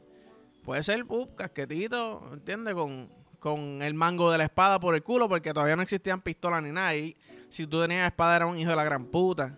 Puede 0.63 0.83
ser, 0.83 1.03
uh, 1.09 1.35
casquetito, 1.35 2.21
¿me 2.29 2.35
entiendes? 2.35 2.75
Con, 2.75 3.09
con 3.39 3.81
el 3.81 3.95
mango 3.95 4.31
de 4.31 4.37
la 4.37 4.43
espada 4.43 4.79
por 4.79 4.93
el 4.93 5.01
culo, 5.01 5.27
porque 5.27 5.51
todavía 5.51 5.75
no 5.75 5.81
existían 5.81 6.21
pistolas 6.21 6.61
ni 6.61 6.71
nada. 6.71 6.95
Y 6.95 7.17
si 7.49 7.67
tú 7.67 7.81
tenías 7.81 8.07
espada, 8.07 8.35
era 8.35 8.45
un 8.45 8.57
hijo 8.57 8.69
de 8.69 8.75
la 8.75 8.83
gran 8.83 9.05
puta. 9.05 9.57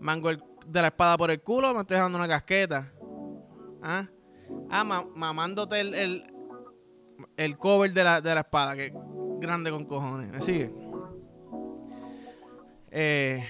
Mango 0.00 0.30
de 0.30 0.82
la 0.82 0.88
espada 0.88 1.16
por 1.16 1.30
el 1.30 1.40
culo, 1.40 1.72
me 1.74 1.80
estoy 1.80 1.96
dejando 1.96 2.18
una 2.18 2.28
casqueta. 2.28 2.92
Ah, 3.82 4.08
ah 4.70 4.84
mamándote 5.14 5.80
el, 5.80 6.24
el, 7.36 7.58
cover 7.58 7.92
de 7.92 8.04
la, 8.04 8.20
de 8.20 8.34
la 8.34 8.40
espada, 8.40 8.76
que 8.76 8.92
grande 9.38 9.70
con 9.70 9.84
cojones. 9.84 10.30
¿Me 10.30 10.40
sigue? 10.42 10.72
Eh, 12.90 13.46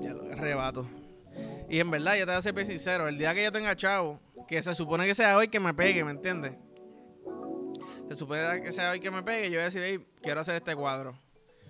ya 0.00 0.14
lo 0.14 0.32
arrebato. 0.32 0.86
Y 1.68 1.80
en 1.80 1.90
verdad, 1.90 2.14
yo 2.16 2.26
te 2.26 2.32
voy 2.32 2.38
a 2.38 2.42
ser 2.42 2.66
sincero, 2.66 3.08
el 3.08 3.18
día 3.18 3.34
que 3.34 3.44
yo 3.44 3.52
tenga 3.52 3.74
chavo, 3.76 4.20
que 4.46 4.62
se 4.62 4.74
supone 4.74 5.06
que 5.06 5.14
sea 5.14 5.36
hoy 5.36 5.48
que 5.48 5.60
me 5.60 5.72
pegue, 5.74 6.04
¿me 6.04 6.10
entiendes? 6.10 6.54
Se 8.08 8.14
supone 8.16 8.62
que 8.62 8.72
sea 8.72 8.90
hoy 8.90 9.00
que 9.00 9.10
me 9.10 9.22
pegue, 9.22 9.44
yo 9.44 9.56
voy 9.56 9.62
a 9.62 9.70
decir, 9.70 10.06
quiero 10.20 10.40
hacer 10.40 10.56
este 10.56 10.76
cuadro. 10.76 11.18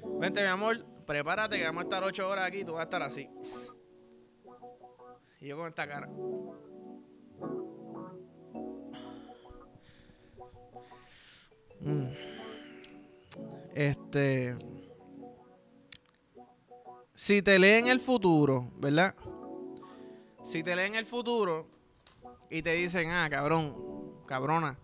Vente, 0.05 0.41
mi 0.41 0.49
amor, 0.49 0.85
prepárate 1.07 1.59
que 1.59 1.65
vamos 1.65 1.83
a 1.83 1.85
estar 1.85 2.05
ocho 2.05 2.29
horas 2.29 2.47
aquí 2.47 2.59
y 2.59 2.65
tú 2.65 2.73
vas 2.73 2.81
a 2.81 2.85
estar 2.85 3.03
así. 3.03 3.29
Y 5.41 5.49
yo 5.49 5.57
con 5.57 5.69
esta 5.69 5.87
cara. 5.87 6.09
Mm. 11.81 12.13
Este. 13.75 14.57
Si 17.15 17.43
te 17.43 17.59
leen 17.59 17.89
el 17.89 18.01
futuro, 18.01 18.71
¿verdad? 18.77 19.15
Si 20.45 20.63
te 20.63 20.75
leen 20.75 20.95
el 20.95 21.07
futuro 21.07 21.69
y 22.51 22.63
te 22.63 22.75
dicen, 22.75 23.11
ah, 23.11 23.29
cabrón, 23.31 24.25
cabrona, 24.27 24.79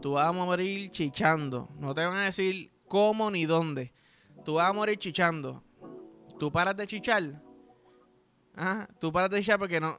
tú 0.00 0.12
vas 0.12 0.26
a 0.26 0.32
morir 0.32 0.90
chichando. 0.90 1.68
No 1.78 1.94
te 1.94 2.04
van 2.04 2.16
a 2.16 2.24
decir 2.24 2.70
cómo 2.88 3.30
ni 3.30 3.46
dónde. 3.46 3.92
Tú 4.44 4.54
vas 4.54 4.70
a 4.70 4.72
morir 4.72 4.98
chichando. 4.98 5.62
Tú 6.38 6.50
paras 6.50 6.76
de 6.76 6.86
chichar. 6.86 7.42
Ah, 8.56 8.88
tú 9.00 9.12
paras 9.12 9.30
de 9.30 9.40
chichar 9.40 9.58
porque 9.58 9.80
no. 9.80 9.98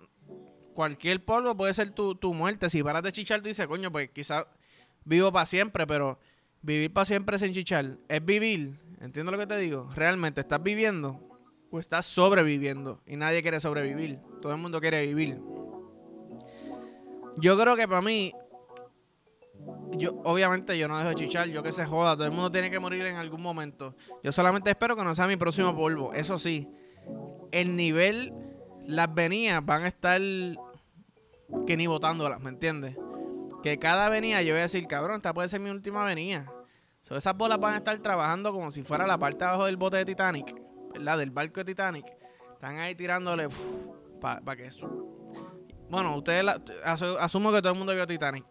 Cualquier 0.73 1.23
polvo 1.23 1.55
puede 1.55 1.73
ser 1.73 1.91
tu, 1.91 2.15
tu 2.15 2.33
muerte. 2.33 2.69
Si 2.69 2.83
paras 2.83 3.03
de 3.03 3.11
chichar, 3.11 3.41
tú 3.41 3.47
dices, 3.47 3.67
coño, 3.67 3.91
pues 3.91 4.09
quizás 4.09 4.45
vivo 5.05 5.31
para 5.31 5.45
siempre, 5.45 5.85
pero 5.85 6.19
vivir 6.61 6.91
para 6.91 7.05
siempre 7.05 7.37
sin 7.39 7.53
chichar 7.53 7.97
es 8.07 8.25
vivir. 8.25 8.75
¿Entiendes 8.99 9.31
lo 9.31 9.37
que 9.37 9.47
te 9.47 9.57
digo? 9.57 9.89
Realmente 9.95 10.41
estás 10.41 10.61
viviendo 10.63 11.19
o 11.69 11.79
estás 11.79 12.05
sobreviviendo. 12.05 13.01
Y 13.05 13.17
nadie 13.17 13.41
quiere 13.41 13.59
sobrevivir. 13.59 14.19
Todo 14.41 14.53
el 14.53 14.59
mundo 14.59 14.79
quiere 14.79 15.05
vivir. 15.05 15.39
Yo 17.37 17.57
creo 17.57 17.75
que 17.75 17.87
para 17.87 18.01
mí, 18.01 18.33
yo 19.97 20.21
obviamente 20.23 20.77
yo 20.77 20.87
no 20.87 20.97
dejo 20.97 21.09
de 21.09 21.15
chichar, 21.15 21.47
yo 21.47 21.63
que 21.63 21.71
se 21.71 21.85
joda, 21.85 22.15
todo 22.15 22.25
el 22.25 22.31
mundo 22.31 22.51
tiene 22.51 22.69
que 22.69 22.79
morir 22.79 23.05
en 23.05 23.15
algún 23.15 23.41
momento. 23.41 23.95
Yo 24.23 24.31
solamente 24.31 24.69
espero 24.69 24.95
que 24.95 25.03
no 25.03 25.15
sea 25.15 25.27
mi 25.27 25.35
próximo 25.37 25.75
polvo. 25.75 26.13
Eso 26.13 26.39
sí, 26.39 26.69
el 27.51 27.75
nivel, 27.75 28.33
las 28.87 29.13
venidas 29.13 29.65
van 29.65 29.83
a 29.83 29.87
estar 29.87 30.21
que 31.67 31.77
ni 31.77 31.87
botándolas, 31.87 32.41
¿me 32.41 32.49
entiendes? 32.49 32.97
Que 33.61 33.79
cada 33.79 34.09
venida 34.09 34.41
yo 34.41 34.53
voy 34.53 34.59
a 34.59 34.63
decir, 34.63 34.85
cabrón, 34.87 35.17
esta 35.17 35.33
puede 35.33 35.49
ser 35.49 35.59
mi 35.59 35.69
última 35.69 36.03
venida. 36.03 36.51
esas 37.09 37.37
bolas 37.37 37.59
van 37.59 37.75
a 37.75 37.77
estar 37.77 37.97
trabajando 37.99 38.51
como 38.51 38.71
si 38.71 38.83
fuera 38.83 39.07
la 39.07 39.17
parte 39.17 39.43
abajo 39.45 39.65
del 39.65 39.77
bote 39.77 39.97
de 39.97 40.05
Titanic, 40.05 40.55
¿verdad? 40.93 41.17
Del 41.17 41.31
barco 41.31 41.61
de 41.61 41.65
Titanic. 41.65 42.05
Están 42.53 42.79
ahí 42.79 42.95
tirándole 42.95 43.47
para 44.19 44.55
que 44.55 44.63
eso. 44.63 44.89
Bueno, 45.89 46.17
ustedes 46.17 46.45
asumo 46.83 47.51
que 47.51 47.61
todo 47.61 47.73
el 47.73 47.77
mundo 47.77 47.93
vio 47.93 48.07
Titanic. 48.07 48.45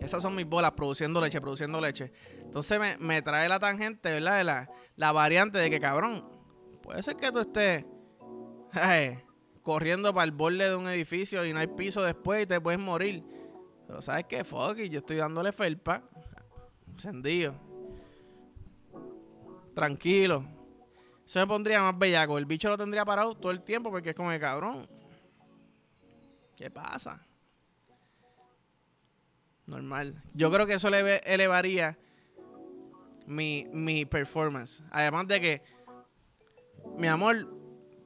Esas 0.00 0.22
son 0.22 0.34
mis 0.34 0.46
bolas 0.46 0.72
produciendo 0.72 1.20
leche, 1.20 1.40
produciendo 1.40 1.80
leche. 1.80 2.12
Entonces 2.40 2.78
me, 2.98 3.22
trae 3.22 3.48
la 3.48 3.58
tangente, 3.58 4.10
¿verdad? 4.10 4.38
De 4.38 4.44
la, 4.44 4.70
la, 4.96 5.12
variante 5.12 5.58
de 5.58 5.70
que, 5.70 5.80
cabrón, 5.80 6.28
puede 6.82 7.02
ser 7.02 7.16
que 7.16 7.32
tú 7.32 7.40
estés 7.40 7.84
corriendo 9.62 10.12
para 10.12 10.24
el 10.24 10.32
borde 10.32 10.68
de 10.68 10.76
un 10.76 10.88
edificio 10.88 11.44
y 11.44 11.52
no 11.52 11.60
hay 11.60 11.68
piso 11.68 12.02
después 12.02 12.42
y 12.42 12.46
te 12.46 12.60
puedes 12.60 12.80
morir. 12.80 13.24
Pero 13.86 14.02
¿sabes 14.02 14.26
qué? 14.26 14.44
Fuck, 14.44 14.76
yo 14.76 14.98
estoy 14.98 15.16
dándole 15.16 15.52
felpa. 15.52 16.02
Encendido. 16.86 17.54
Tranquilo. 19.74 20.44
Eso 21.24 21.40
me 21.40 21.46
pondría 21.46 21.80
más 21.80 21.98
bellaco. 21.98 22.38
El 22.38 22.44
bicho 22.44 22.68
lo 22.68 22.76
tendría 22.76 23.04
parado 23.04 23.34
todo 23.34 23.52
el 23.52 23.64
tiempo 23.64 23.90
porque 23.90 24.10
es 24.10 24.16
como 24.16 24.30
de 24.30 24.38
cabrón. 24.38 24.86
¿Qué 26.56 26.70
pasa? 26.70 27.20
Normal. 29.66 30.22
Yo 30.34 30.50
creo 30.50 30.66
que 30.66 30.74
eso 30.74 30.90
le 30.90 31.18
elevaría 31.18 31.98
mi, 33.26 33.66
mi 33.72 34.04
performance. 34.04 34.82
Además 34.90 35.26
de 35.28 35.40
que, 35.40 35.62
mi 36.96 37.06
amor, 37.06 37.48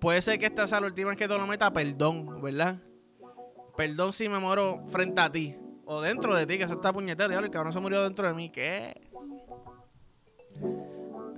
puede 0.01 0.23
ser 0.23 0.39
que 0.39 0.47
esta 0.47 0.69
sea 0.69 0.81
la 0.81 0.87
última 0.87 1.11
vez 1.11 1.19
que 1.19 1.27
te 1.27 1.37
lo 1.37 1.47
meta, 1.47 1.73
perdón, 1.73 2.41
¿verdad? 2.41 2.79
Perdón 3.77 4.13
si 4.13 4.29
me 4.29 4.39
muero 4.39 4.85
frente 4.89 5.21
a 5.21 5.31
ti. 5.31 5.57
O 5.85 6.01
dentro 6.01 6.37
de 6.37 6.47
ti, 6.47 6.59
que 6.59 6.65
eso 6.65 6.75
está 6.75 6.93
puñetero. 6.93 7.33
Y 7.33 7.37
el 7.37 7.51
cabrón 7.51 7.73
se 7.73 7.81
murió 7.81 8.03
dentro 8.03 8.29
de 8.29 8.35
mí. 8.35 8.51
¿Qué? 8.51 9.01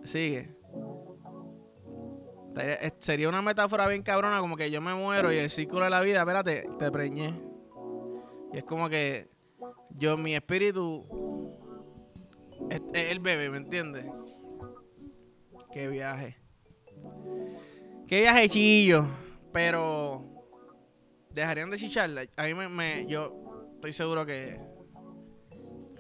Sigue. 0.05 0.57
Sería 2.99 3.29
una 3.29 3.43
metáfora 3.43 3.87
bien 3.87 4.03
cabrona, 4.03 4.41
como 4.41 4.57
que 4.57 4.71
yo 4.71 4.81
me 4.81 4.93
muero 4.95 5.33
y 5.33 5.37
el 5.37 5.51
círculo 5.51 5.85
de 5.85 5.91
la 5.91 6.01
vida, 6.01 6.21
espérate, 6.21 6.69
te 6.79 6.91
preñé. 6.91 7.41
Y 8.53 8.59
es 8.59 8.65
como 8.65 8.89
que 8.89 9.30
yo, 10.01 10.17
mi 10.17 10.35
espíritu 10.35 11.07
es, 12.71 12.83
el 12.93 13.21
bebé, 13.21 13.51
¿me 13.51 13.59
entiendes? 13.59 14.07
Qué 15.73 15.87
viaje. 15.87 16.37
Qué 18.09 18.23
viaje 18.23 18.49
chillo. 18.49 19.07
Pero 19.53 20.25
dejarían 21.31 21.71
de 21.71 21.77
chicharla. 21.77 22.23
A 22.37 22.45
mí 22.45 22.55
me, 22.55 23.07
yo 23.07 23.69
estoy 23.77 23.93
seguro 23.93 24.27
que 24.27 24.59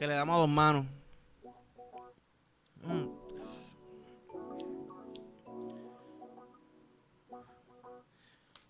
que 0.01 0.07
le 0.07 0.15
damos 0.15 0.39
dos 0.39 0.49
manos. 0.49 0.87
Mm. 2.77 3.05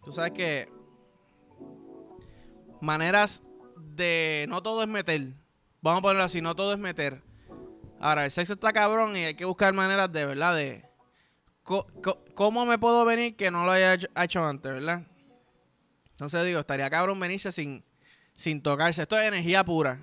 Tú 0.05 0.13
sabes 0.13 0.33
que 0.33 0.69
maneras 2.81 3.45
no 4.49 4.63
todo 4.63 4.83
es 4.83 4.89
meter. 4.89 5.35
Vamos 5.83 5.99
a 5.99 6.03
ponerlo 6.03 6.25
así, 6.25 6.41
no 6.41 6.55
todo 6.55 6.73
es 6.73 6.79
meter. 6.79 7.23
Ahora, 8.01 8.25
el 8.25 8.31
sexo 8.31 8.55
está 8.55 8.73
cabrón 8.73 9.17
y 9.17 9.25
hay 9.25 9.35
que 9.35 9.45
buscar 9.45 9.73
maneras 9.75 10.11
de, 10.13 10.27
¿verdad? 10.27 10.57
De 10.57 10.85
cómo 12.35 12.67
me 12.67 12.79
puedo 12.79 13.05
venir 13.05 13.37
que 13.37 13.51
no 13.51 13.65
lo 13.65 13.73
haya 13.73 13.95
hecho, 13.95 14.45
antes, 14.45 14.73
¿verdad? 14.73 15.03
Entonces 16.13 16.45
digo, 16.45 16.61
estaría 16.61 16.89
cabrón 16.91 17.21
venirse 17.21 17.53
sin, 17.53 17.85
sin 18.35 18.63
tocarse. 18.63 19.03
Esto 19.03 19.19
es 19.19 19.27
energía 19.27 19.65
pura. 19.65 20.01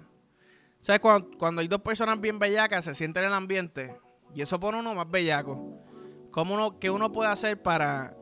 ¿Sabes? 0.79 1.01
Cuando, 1.01 1.37
cuando 1.37 1.61
hay 1.61 1.67
dos 1.67 1.81
personas 1.81 2.21
bien 2.21 2.39
bellacas, 2.39 2.85
se 2.85 2.95
siente 2.95 3.19
en 3.19 3.25
el 3.25 3.33
ambiente 3.33 3.95
y 4.33 4.41
eso 4.41 4.59
pone 4.59 4.79
uno 4.79 4.93
más 4.93 5.09
bellaco. 5.09 5.81
¿Cómo 6.31 6.53
uno, 6.53 6.79
¿Qué 6.79 6.89
uno 6.89 7.11
puede 7.11 7.31
hacer 7.31 7.61
para 7.61 8.15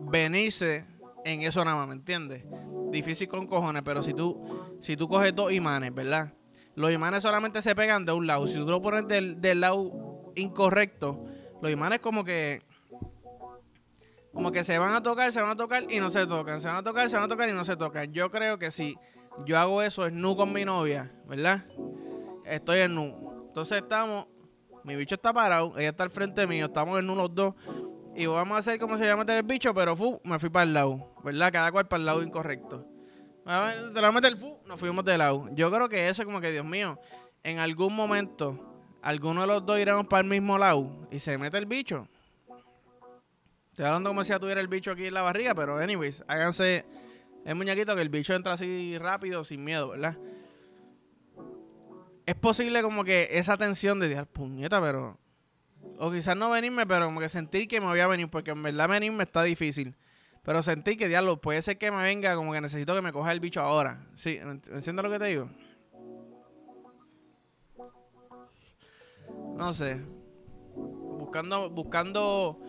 venirse 0.00 0.86
en 1.24 1.42
eso 1.42 1.64
nada 1.64 1.76
más, 1.78 1.88
¿me 1.88 1.94
entiendes? 1.94 2.44
Difícil 2.90 3.28
con 3.28 3.46
cojones, 3.46 3.82
pero 3.82 4.02
si 4.02 4.14
tú, 4.14 4.40
si 4.80 4.96
tú 4.96 5.08
coges 5.08 5.34
dos 5.34 5.52
imanes, 5.52 5.94
¿verdad? 5.94 6.32
Los 6.74 6.92
imanes 6.92 7.22
solamente 7.22 7.60
se 7.60 7.74
pegan 7.74 8.04
de 8.04 8.12
un 8.12 8.26
lado. 8.26 8.46
Si 8.46 8.54
tú 8.54 8.64
lo 8.64 8.80
pones 8.80 9.08
del, 9.08 9.60
lado 9.60 10.32
incorrecto, 10.36 11.24
los 11.60 11.72
imanes 11.72 11.98
como 11.98 12.24
que 12.24 12.62
como 14.32 14.52
que 14.52 14.62
se 14.62 14.78
van 14.78 14.94
a 14.94 15.02
tocar, 15.02 15.32
se 15.32 15.40
van 15.40 15.50
a 15.50 15.56
tocar 15.56 15.84
y 15.90 15.98
no 15.98 16.10
se 16.10 16.24
tocan, 16.26 16.60
se 16.60 16.68
van 16.68 16.76
a 16.76 16.82
tocar, 16.84 17.10
se 17.10 17.16
van 17.16 17.24
a 17.24 17.28
tocar 17.28 17.48
y 17.48 17.52
no 17.52 17.64
se 17.64 17.76
tocan. 17.76 18.12
Yo 18.12 18.30
creo 18.30 18.58
que 18.58 18.70
si 18.70 18.96
yo 19.44 19.58
hago 19.58 19.82
eso 19.82 20.06
es 20.06 20.12
nu 20.12 20.36
con 20.36 20.52
mi 20.52 20.64
novia, 20.64 21.10
¿verdad? 21.26 21.64
Estoy 22.44 22.80
en 22.80 22.94
nu. 22.94 23.44
Entonces 23.48 23.82
estamos, 23.82 24.26
mi 24.84 24.94
bicho 24.94 25.16
está 25.16 25.32
parado, 25.32 25.76
ella 25.76 25.88
está 25.88 26.04
al 26.04 26.10
frente 26.10 26.46
mío, 26.46 26.66
estamos 26.66 26.98
en 27.00 27.06
nu 27.06 27.16
los 27.16 27.34
dos. 27.34 27.54
Y 28.18 28.26
vamos 28.26 28.56
a 28.56 28.58
hacer 28.58 28.80
como 28.80 28.98
se 28.98 29.06
llama 29.06 29.22
meter 29.22 29.36
el 29.36 29.42
bicho, 29.44 29.72
pero 29.72 29.94
fu, 29.94 30.20
me 30.24 30.40
fui 30.40 30.50
para 30.50 30.64
el 30.64 30.74
lado, 30.74 31.14
¿verdad? 31.22 31.52
Cada 31.52 31.70
cual 31.70 31.86
para 31.86 32.00
el 32.00 32.06
lado 32.06 32.20
incorrecto. 32.20 32.84
Te 33.94 34.02
lo 34.02 34.12
meter 34.12 34.32
el 34.32 34.36
fu, 34.36 34.58
nos 34.66 34.80
fuimos 34.80 35.04
de 35.04 35.16
lado. 35.16 35.48
Yo 35.52 35.70
creo 35.70 35.88
que 35.88 36.08
eso 36.08 36.22
es 36.22 36.26
como 36.26 36.40
que, 36.40 36.50
Dios 36.50 36.64
mío, 36.64 36.98
en 37.44 37.60
algún 37.60 37.94
momento, 37.94 38.58
alguno 39.02 39.42
de 39.42 39.46
los 39.46 39.64
dos 39.64 39.78
iremos 39.78 40.08
para 40.08 40.22
el 40.22 40.28
mismo 40.28 40.58
lado 40.58 41.06
y 41.12 41.20
se 41.20 41.38
mete 41.38 41.58
el 41.58 41.66
bicho. 41.66 42.08
Estoy 43.70 43.84
hablando 43.84 44.10
como 44.10 44.24
si 44.24 44.30
ya 44.30 44.40
tuviera 44.40 44.60
el 44.60 44.66
bicho 44.66 44.90
aquí 44.90 45.06
en 45.06 45.14
la 45.14 45.22
barriga, 45.22 45.54
pero 45.54 45.78
anyways, 45.78 46.24
háganse 46.26 46.84
el 47.44 47.54
muñequito 47.54 47.94
que 47.94 48.02
el 48.02 48.08
bicho 48.08 48.34
entra 48.34 48.54
así 48.54 48.98
rápido, 48.98 49.44
sin 49.44 49.62
miedo, 49.62 49.90
¿verdad? 49.90 50.18
Es 52.26 52.34
posible 52.34 52.82
como 52.82 53.04
que 53.04 53.28
esa 53.30 53.56
tensión 53.56 54.00
de 54.00 54.26
puñeta, 54.26 54.80
pero... 54.80 55.20
O 55.98 56.10
quizás 56.10 56.36
no 56.36 56.50
venirme, 56.50 56.86
pero 56.86 57.06
como 57.06 57.20
que 57.20 57.28
sentir 57.28 57.66
que 57.66 57.80
me 57.80 57.86
voy 57.86 58.00
a 58.00 58.06
venir, 58.06 58.28
porque 58.28 58.52
en 58.52 58.62
verdad 58.62 58.88
venirme 58.88 59.24
está 59.24 59.42
difícil. 59.42 59.96
Pero 60.42 60.62
sentir 60.62 60.96
que, 60.96 61.08
diablo, 61.08 61.40
puede 61.40 61.60
ser 61.60 61.76
que 61.76 61.90
me 61.90 62.02
venga 62.02 62.34
como 62.34 62.52
que 62.52 62.60
necesito 62.60 62.94
que 62.94 63.02
me 63.02 63.12
coja 63.12 63.32
el 63.32 63.40
bicho 63.40 63.60
ahora. 63.60 64.06
Sí, 64.14 64.38
¿entiendes 64.40 64.94
lo 64.94 65.10
que 65.10 65.18
te 65.18 65.26
digo? 65.26 65.50
No 69.56 69.72
sé. 69.72 70.00
Buscando, 70.74 71.68
buscando, 71.68 72.60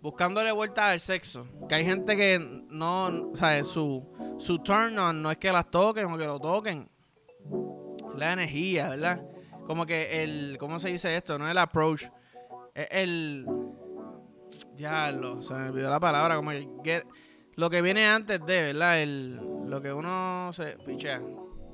buscándole 0.00 0.52
vuelta 0.52 0.90
al 0.90 1.00
sexo. 1.00 1.46
Que 1.68 1.74
hay 1.74 1.84
gente 1.84 2.16
que 2.16 2.38
no, 2.70 3.34
sea, 3.34 3.62
su, 3.64 4.06
su 4.38 4.60
turn 4.60 4.96
on 4.98 5.20
no 5.20 5.30
es 5.30 5.38
que 5.38 5.52
las 5.52 5.70
toquen 5.70 6.06
o 6.06 6.16
que 6.16 6.24
lo 6.24 6.38
toquen. 6.38 6.88
La 8.16 8.32
energía, 8.32 8.90
¿verdad? 8.90 9.22
Como 9.68 9.84
que 9.84 10.24
el, 10.24 10.56
¿cómo 10.58 10.80
se 10.80 10.88
dice 10.88 11.14
esto? 11.14 11.38
No 11.38 11.46
el 11.46 11.58
approach. 11.58 12.04
El, 12.74 13.46
Diablo, 14.74 15.42
se 15.42 15.52
me 15.52 15.68
olvidó 15.68 15.90
la 15.90 16.00
palabra, 16.00 16.36
como 16.36 16.52
lo 17.54 17.68
que 17.68 17.82
viene 17.82 18.06
antes 18.06 18.40
de, 18.46 18.62
¿verdad? 18.62 19.02
El, 19.02 19.36
lo 19.66 19.82
que 19.82 19.92
uno 19.92 20.50
se 20.54 20.78
pichea. 20.86 21.20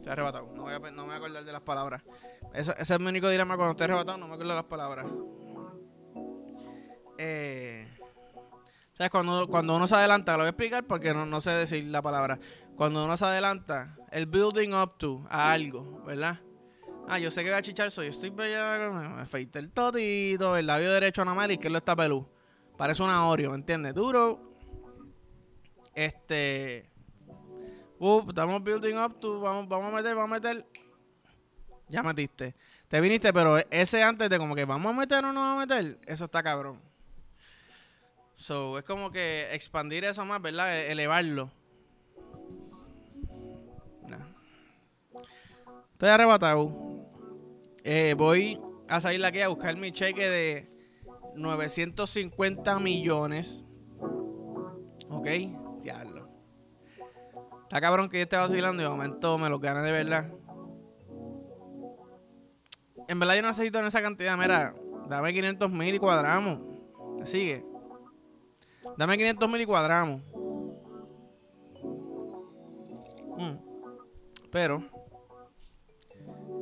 Se 0.02 0.10
ha 0.10 0.12
arrebatado. 0.12 0.50
No, 0.56 0.62
voy 0.62 0.72
a, 0.72 0.80
no 0.80 0.90
me 0.90 1.04
voy 1.04 1.12
a 1.12 1.16
acordar 1.18 1.44
de 1.44 1.52
las 1.52 1.60
palabras. 1.60 2.02
ese 2.52 2.74
es 2.76 2.98
mi 2.98 3.06
único 3.06 3.28
dilema 3.28 3.54
cuando 3.54 3.70
estoy 3.70 3.84
arrebatado, 3.84 4.18
no 4.18 4.26
me 4.26 4.34
acuerdo 4.34 4.50
de 4.50 4.56
las 4.56 4.64
palabras. 4.64 5.06
Eh, 7.16 7.86
¿Sabes? 8.94 9.10
Cuando, 9.12 9.46
cuando 9.46 9.76
uno 9.76 9.86
se 9.86 9.94
adelanta, 9.94 10.32
lo 10.32 10.38
voy 10.38 10.46
a 10.46 10.50
explicar 10.50 10.82
porque 10.82 11.14
no, 11.14 11.26
no 11.26 11.40
sé 11.40 11.50
decir 11.50 11.84
la 11.84 12.02
palabra. 12.02 12.40
Cuando 12.74 13.04
uno 13.04 13.16
se 13.16 13.24
adelanta, 13.24 13.96
el 14.10 14.26
building 14.26 14.72
up 14.72 14.98
to 14.98 15.24
a 15.30 15.52
algo, 15.52 16.02
¿verdad? 16.04 16.40
Ah, 17.06 17.18
yo 17.18 17.30
sé 17.30 17.42
que 17.42 17.50
voy 17.50 17.58
a 17.58 17.62
chichar, 17.62 17.90
soy, 17.90 18.06
estoy 18.06 18.30
bella, 18.30 18.90
me 18.90 19.22
afeité 19.22 19.58
el 19.58 19.70
totito, 19.70 20.56
el 20.56 20.66
labio 20.66 20.90
derecho 20.90 21.22
a 21.22 21.24
Namar 21.24 21.50
y 21.50 21.58
que 21.58 21.68
lo 21.68 21.78
está 21.78 21.94
pelú. 21.94 22.26
Parece 22.76 23.02
un 23.02 23.10
Oreo, 23.10 23.50
¿me 23.50 23.56
entiendes? 23.56 23.94
Duro. 23.94 24.56
Este. 25.94 26.90
Uh, 27.98 28.24
estamos 28.28 28.62
building 28.62 28.96
up. 28.96 29.20
Tú, 29.20 29.40
vamos, 29.40 29.68
vamos 29.68 29.92
a 29.92 29.96
meter, 29.96 30.14
vamos 30.14 30.30
a 30.32 30.34
meter. 30.34 30.66
Ya 31.88 32.02
metiste. 32.02 32.54
Te 32.88 33.00
viniste, 33.00 33.32
pero 33.32 33.58
ese 33.70 34.02
antes 34.02 34.28
de 34.30 34.38
como 34.38 34.54
que 34.54 34.64
vamos 34.64 34.90
a 34.90 34.98
meter 34.98 35.24
o 35.24 35.32
no 35.32 35.40
vamos 35.40 35.62
a 35.62 35.66
meter, 35.66 35.98
eso 36.06 36.24
está 36.24 36.42
cabrón. 36.42 36.80
So, 38.34 38.78
es 38.78 38.84
como 38.84 39.10
que 39.10 39.48
expandir 39.52 40.04
eso 40.04 40.24
más, 40.24 40.40
¿verdad? 40.40 40.74
E-, 40.76 40.92
elevarlo. 40.92 41.50
Estoy 45.92 46.08
arrebatado. 46.08 46.93
Eh, 47.86 48.14
voy 48.16 48.58
a 48.88 48.98
salir 48.98 49.22
aquí 49.26 49.42
a 49.42 49.48
buscar 49.48 49.76
mi 49.76 49.92
cheque 49.92 50.26
de 50.26 50.70
950 51.36 52.78
millones. 52.78 53.62
Ok, 55.10 55.28
diablo. 55.82 56.30
Está 57.64 57.82
cabrón 57.82 58.08
que 58.08 58.16
yo 58.16 58.22
esté 58.22 58.36
vacilando 58.36 58.82
y 58.82 58.86
de 58.86 58.90
momento 58.90 59.36
me 59.36 59.50
lo 59.50 59.58
gané 59.58 59.82
de 59.82 59.92
verdad. 59.92 60.32
En 63.06 63.18
verdad 63.18 63.34
yo 63.36 63.42
no 63.42 63.48
necesito 63.48 63.80
esa 63.80 64.00
cantidad. 64.00 64.38
Mira, 64.38 64.74
dame 65.10 65.34
500 65.34 65.70
mil 65.70 65.94
y 65.94 65.98
cuadramos. 65.98 66.60
sigue? 67.26 67.66
Dame 68.96 69.18
500 69.18 69.50
mil 69.50 69.60
y 69.60 69.66
cuadramos. 69.66 70.22
Mm. 73.36 73.58
Pero, 74.50 74.82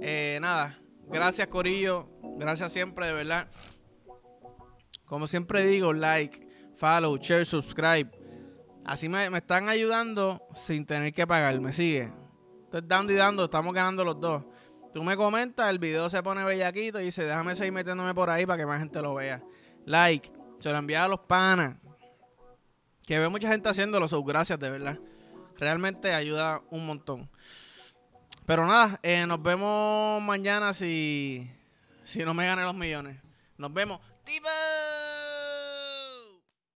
eh, 0.00 0.38
nada. 0.40 0.81
Gracias, 1.08 1.46
Corillo. 1.48 2.08
Gracias 2.38 2.72
siempre, 2.72 3.06
de 3.06 3.12
verdad. 3.12 3.48
Como 5.04 5.26
siempre 5.26 5.64
digo, 5.64 5.92
like, 5.92 6.46
follow, 6.76 7.16
share, 7.18 7.44
subscribe. 7.44 8.10
Así 8.84 9.08
me, 9.08 9.26
están 9.36 9.68
ayudando 9.68 10.42
sin 10.54 10.86
tener 10.86 11.12
que 11.12 11.26
pagar. 11.26 11.60
¿Me 11.60 11.72
sigue? 11.72 12.12
Estoy 12.64 12.80
dando 12.84 13.12
y 13.12 13.16
dando, 13.16 13.44
estamos 13.44 13.72
ganando 13.74 14.04
los 14.04 14.18
dos. 14.18 14.42
Tú 14.92 15.02
me 15.02 15.16
comentas, 15.16 15.70
el 15.70 15.78
video 15.78 16.10
se 16.10 16.22
pone 16.22 16.44
bellaquito 16.44 17.00
y 17.00 17.04
dice, 17.04 17.24
déjame 17.24 17.54
seguir 17.54 17.72
metiéndome 17.72 18.14
por 18.14 18.28
ahí 18.28 18.44
para 18.44 18.58
que 18.58 18.66
más 18.66 18.78
gente 18.80 19.00
lo 19.00 19.14
vea. 19.14 19.42
Like, 19.86 20.32
se 20.58 20.70
lo 20.70 20.78
envía 20.78 21.04
a 21.04 21.08
los 21.08 21.20
panas. 21.20 21.76
Que 23.06 23.18
ve 23.18 23.28
mucha 23.28 23.48
gente 23.48 23.68
haciéndolo, 23.68 24.08
so, 24.08 24.22
gracias 24.22 24.58
de 24.58 24.70
verdad. 24.70 24.98
Realmente 25.56 26.12
ayuda 26.12 26.62
un 26.70 26.86
montón. 26.86 27.30
Pero 28.46 28.66
nada, 28.66 28.98
eh, 29.02 29.24
nos 29.26 29.42
vemos 29.42 30.20
mañana 30.22 30.74
si, 30.74 31.48
si 32.04 32.24
no 32.24 32.34
me 32.34 32.46
gané 32.46 32.62
los 32.62 32.74
millones. 32.74 33.16
Nos 33.56 33.72
vemos. 33.72 34.00
¡Tipa! 34.24 34.48